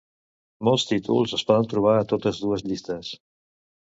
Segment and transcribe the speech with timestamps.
[0.69, 3.13] Molts títols es poden trobar a totes dues llistes.